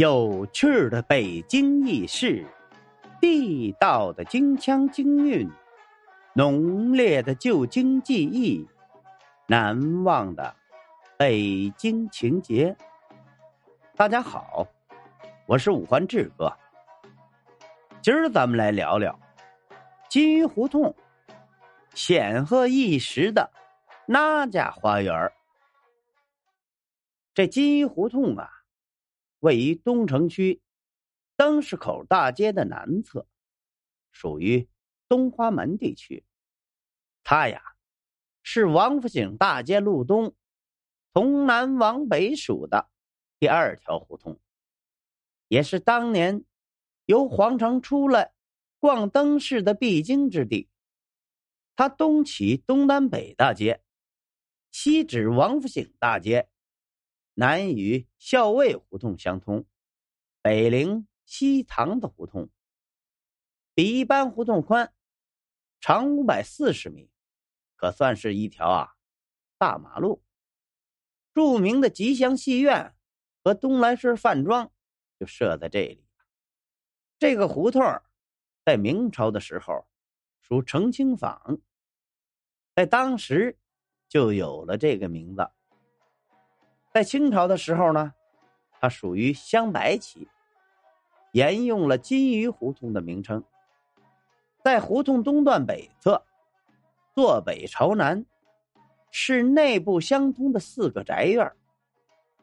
[0.00, 2.46] 有趣的北京轶事，
[3.20, 5.46] 地道的京腔京韵，
[6.32, 8.66] 浓烈的旧京记忆，
[9.46, 10.56] 难忘的
[11.18, 12.74] 北京情节。
[13.94, 14.66] 大家好，
[15.44, 16.50] 我是五环志哥。
[18.00, 19.20] 今儿咱们来聊聊
[20.08, 20.96] 金鱼胡同
[21.92, 23.50] 显赫一时的
[24.06, 25.30] 那家花园。
[27.34, 28.59] 这金鱼胡同啊。
[29.40, 30.62] 位于东城区
[31.36, 33.26] 灯市口大街的南侧，
[34.12, 34.68] 属于
[35.08, 36.24] 东华门地区。
[37.24, 37.62] 它呀，
[38.42, 40.34] 是王府井大街路东
[41.12, 42.90] 从南往北数的
[43.38, 44.38] 第二条胡同，
[45.48, 46.44] 也是当年
[47.06, 48.32] 由皇城出来
[48.78, 50.68] 逛灯市的必经之地。
[51.76, 53.82] 它东起东南北大街，
[54.70, 56.50] 西指王府井大街。
[57.40, 59.64] 南与校尉胡同相通，
[60.42, 62.50] 北临西塘的胡同，
[63.72, 64.92] 比一般胡同宽，
[65.80, 67.10] 长五百四十米，
[67.76, 68.94] 可算是一条啊
[69.56, 70.22] 大马路。
[71.32, 72.94] 著名的吉祥戏院
[73.42, 74.70] 和东来顺饭庄
[75.18, 76.06] 就设在这里。
[77.18, 77.82] 这个胡同
[78.66, 79.88] 在明朝的时候
[80.42, 81.58] 属澄清坊，
[82.74, 83.58] 在当时
[84.10, 85.50] 就有了这个名字。
[86.92, 88.14] 在清朝的时候呢，
[88.80, 90.28] 它属于镶白旗，
[91.32, 93.44] 沿用了金鱼胡同的名称。
[94.62, 96.22] 在胡同东段北侧，
[97.14, 98.26] 坐北朝南，
[99.10, 101.52] 是内部相通的四个宅院，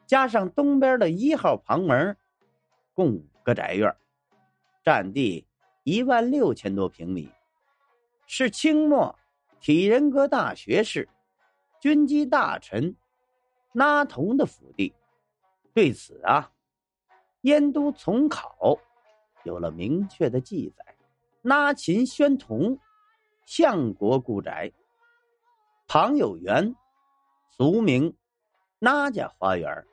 [0.06, 2.16] 加上东边的一号旁门，
[2.94, 3.94] 共五个宅院，
[4.82, 5.46] 占地
[5.84, 7.30] 一万六千多平米，
[8.26, 9.14] 是清末
[9.60, 11.06] 体仁阁大学士、
[11.78, 12.96] 军机大臣。
[13.78, 14.92] 拉同的府邸，
[15.72, 16.50] 对此啊，
[17.42, 18.76] 燕都从考
[19.44, 20.84] 有了明确的记载。
[21.42, 22.76] 拉秦宣同，
[23.46, 24.72] 相国故宅，
[25.86, 26.74] 旁有园，
[27.56, 28.12] 俗名
[28.80, 29.86] 拉家花园。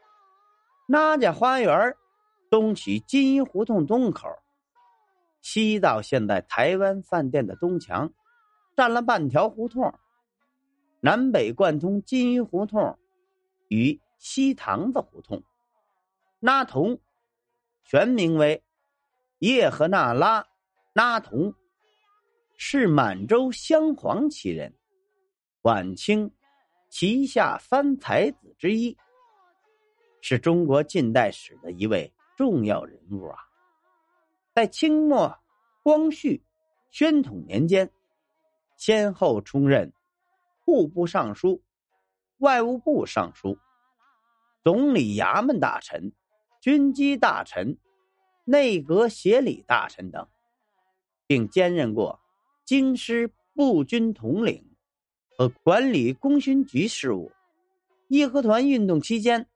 [0.87, 1.95] 拉家花园
[2.49, 4.27] 东起金鱼胡同东口，
[5.41, 8.11] 西到现在台湾饭店的东墙，
[8.75, 9.93] 占了半条胡同，
[11.01, 12.97] 南北贯通金鱼胡同。
[13.67, 15.43] 与西塘子胡同，
[16.39, 16.99] 那童，
[17.83, 18.63] 全名为
[19.39, 20.47] 叶赫那拉
[20.93, 21.53] 那童，
[22.57, 24.73] 是满洲镶黄旗人，
[25.63, 26.31] 晚清
[26.89, 28.97] 旗下三才子之一，
[30.21, 33.37] 是中国近代史的一位重要人物啊。
[34.53, 35.37] 在清末
[35.83, 36.41] 光绪、
[36.91, 37.91] 宣统年间，
[38.77, 39.91] 先后充任
[40.63, 41.61] 户部尚书。
[42.39, 43.57] 外务部尚书、
[44.61, 46.11] 总理衙门大臣、
[46.59, 47.77] 军机大臣、
[48.43, 50.27] 内阁协理大臣等，
[51.25, 52.19] 并兼任过
[52.65, 54.75] 京师步军统领
[55.37, 57.31] 和管理功勋局事务。
[58.07, 59.49] 义和团运动期间，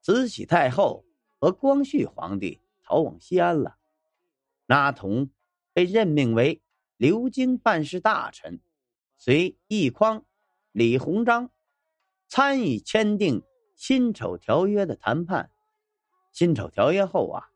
[0.00, 1.04] 慈禧太后
[1.40, 3.78] 和光绪皇帝逃往西安了，
[4.66, 5.30] 那同
[5.72, 6.60] 被任命为
[6.96, 8.60] 留京办事大臣，
[9.16, 10.24] 随奕匡、
[10.70, 11.50] 李鸿章。
[12.30, 13.42] 参与签订
[13.74, 15.50] 辛丑条约的谈判，
[16.30, 17.50] 辛丑条约后啊，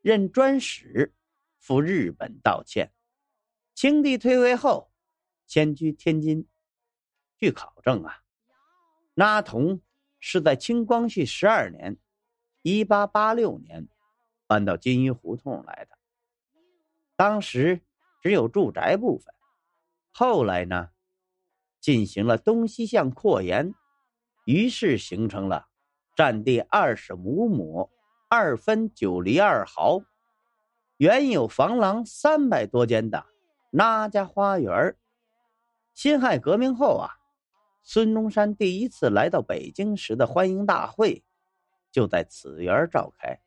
[0.00, 1.12] 任专使
[1.58, 2.90] 赴日本道歉。
[3.74, 4.90] 清帝退位后，
[5.46, 6.48] 迁居天津。
[7.36, 8.22] 据考证啊，
[9.12, 9.82] 那同
[10.18, 11.98] 是在清光绪十二年
[12.62, 13.86] （一八八六年）
[14.48, 15.98] 搬到金鱼胡同来的。
[17.16, 17.82] 当时
[18.22, 19.34] 只有住宅部分，
[20.10, 20.88] 后来呢，
[21.80, 23.74] 进行了东西向扩延。
[24.46, 25.66] 于是形成了
[26.14, 27.90] 占地二十五亩、
[28.28, 30.00] 二分九厘二毫、
[30.98, 33.26] 原有房廊三百多间的
[33.72, 34.96] 那家花园。
[35.94, 37.10] 辛亥革命后啊，
[37.82, 41.24] 孙中山第一次来到北京时的欢迎大会
[41.90, 43.40] 就在此园召开。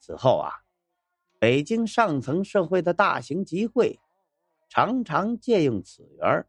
[0.00, 0.50] 此后啊，
[1.38, 4.00] 北京上层社会的大型集会
[4.68, 6.44] 常常借用此园，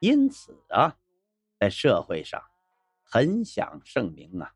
[0.00, 0.96] 因此啊。
[1.60, 2.42] 在社会上，
[3.02, 4.54] 很享盛名啊。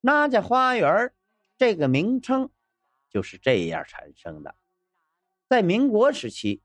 [0.00, 1.12] 那家花园
[1.58, 2.50] 这个名称
[3.10, 4.56] 就是这样产生的。
[5.48, 6.62] 在民国时期，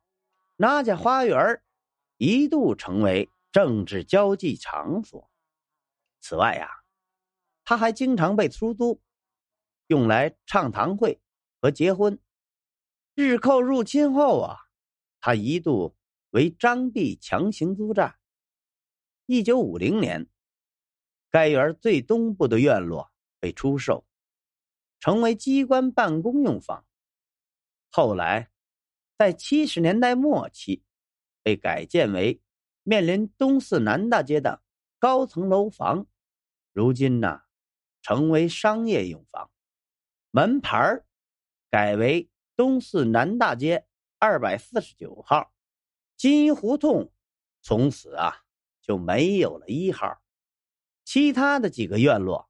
[0.56, 1.62] 那家花园
[2.16, 5.30] 一度成为政治交际场所。
[6.22, 6.69] 此外呀，
[7.66, 9.01] 它还经常被出租，
[9.88, 11.22] 用来唱堂会
[11.60, 12.18] 和结婚。
[13.13, 14.57] 日寇入侵后啊，
[15.19, 15.98] 它一度
[16.30, 18.18] 为张臂强行租占。
[19.25, 20.28] 一九五零年，
[21.31, 24.06] 该园最东部的院落被出售，
[25.00, 26.86] 成为机关办公用房。
[27.90, 28.52] 后来，
[29.18, 30.84] 在七十年代末期，
[31.42, 32.42] 被改建为
[32.84, 34.62] 面临东四南大街的
[35.00, 36.06] 高层楼房。
[36.74, 37.44] 如今呢，
[38.02, 39.50] 成为商业用房。
[40.31, 41.02] 门牌
[41.70, 43.88] 改为东四南大街
[44.20, 45.54] 二百四十九号。
[46.18, 47.12] 金鱼胡同
[47.62, 48.44] 从此啊
[48.83, 50.21] 就没有了一号。
[51.03, 52.47] 其他的几个院落，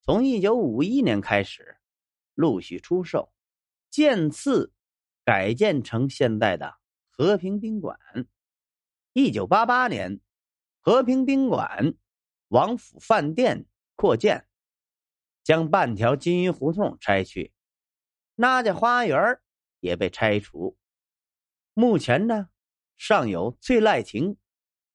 [0.00, 1.76] 从一九五一年开始
[2.32, 3.30] 陆续出售，
[3.90, 4.72] 渐次。
[5.24, 7.96] 改建成现在的和平宾馆。
[9.12, 10.18] 一九八八年，
[10.80, 11.94] 和平宾馆
[12.48, 14.48] 王府饭店扩建，
[15.44, 17.52] 将半条金鱼胡同拆去，
[18.34, 19.40] 那家花园
[19.78, 20.76] 也被拆除。
[21.72, 22.48] 目前呢，
[22.96, 24.36] 尚有翠赖亭、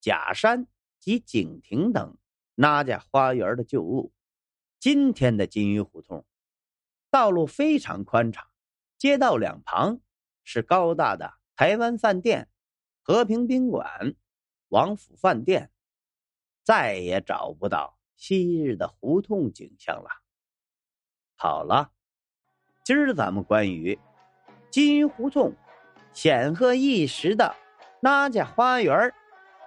[0.02, 0.68] 假山
[1.08, 2.18] 及景亭等
[2.54, 4.12] 那家花园的旧物。
[4.78, 6.26] 今天的金鱼胡同，
[7.10, 8.46] 道路非常宽敞，
[8.98, 10.02] 街道两旁。
[10.44, 12.50] 是高大的台湾饭店、
[13.02, 14.16] 和平宾馆、
[14.68, 15.72] 王府饭店，
[16.62, 20.10] 再也找不到昔日的胡同景象了。
[21.38, 21.94] 好了，
[22.84, 23.98] 今儿咱们关于
[24.70, 25.56] 金鱼胡同
[26.12, 27.56] 显赫一时的
[28.02, 29.14] 那家花园，